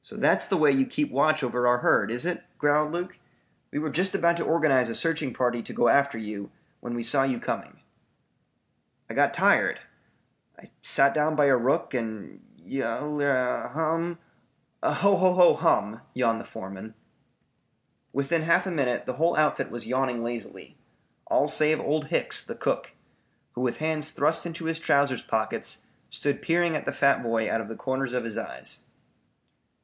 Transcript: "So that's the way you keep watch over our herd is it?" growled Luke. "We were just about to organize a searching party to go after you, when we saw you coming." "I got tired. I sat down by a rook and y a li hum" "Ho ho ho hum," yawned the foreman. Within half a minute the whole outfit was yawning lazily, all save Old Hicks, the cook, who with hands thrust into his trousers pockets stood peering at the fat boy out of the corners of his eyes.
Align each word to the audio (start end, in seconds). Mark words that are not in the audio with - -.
"So 0.00 0.16
that's 0.16 0.46
the 0.48 0.56
way 0.56 0.70
you 0.72 0.86
keep 0.86 1.10
watch 1.10 1.42
over 1.42 1.66
our 1.66 1.80
herd 1.80 2.10
is 2.10 2.24
it?" 2.24 2.42
growled 2.56 2.92
Luke. 2.92 3.18
"We 3.70 3.78
were 3.78 3.90
just 3.90 4.14
about 4.14 4.38
to 4.38 4.42
organize 4.42 4.88
a 4.88 4.94
searching 4.94 5.34
party 5.34 5.62
to 5.62 5.72
go 5.74 5.88
after 5.90 6.16
you, 6.16 6.50
when 6.80 6.94
we 6.94 7.02
saw 7.02 7.24
you 7.24 7.38
coming." 7.38 7.80
"I 9.10 9.12
got 9.12 9.34
tired. 9.34 9.80
I 10.58 10.70
sat 10.80 11.12
down 11.12 11.36
by 11.36 11.44
a 11.44 11.56
rook 11.58 11.92
and 11.92 12.40
y 12.58 12.78
a 12.78 13.04
li 13.04 13.26
hum" 13.26 14.18
"Ho 14.82 14.92
ho 15.16 15.34
ho 15.34 15.54
hum," 15.56 16.00
yawned 16.14 16.40
the 16.40 16.44
foreman. 16.44 16.94
Within 18.14 18.40
half 18.44 18.66
a 18.66 18.70
minute 18.70 19.04
the 19.04 19.12
whole 19.18 19.36
outfit 19.36 19.70
was 19.70 19.86
yawning 19.86 20.22
lazily, 20.22 20.78
all 21.26 21.48
save 21.48 21.80
Old 21.80 22.06
Hicks, 22.06 22.42
the 22.42 22.54
cook, 22.54 22.92
who 23.52 23.60
with 23.60 23.76
hands 23.76 24.12
thrust 24.12 24.46
into 24.46 24.64
his 24.64 24.78
trousers 24.78 25.20
pockets 25.20 25.82
stood 26.08 26.40
peering 26.40 26.74
at 26.74 26.86
the 26.86 26.92
fat 26.92 27.22
boy 27.22 27.52
out 27.52 27.60
of 27.60 27.68
the 27.68 27.76
corners 27.76 28.14
of 28.14 28.24
his 28.24 28.38
eyes. 28.38 28.84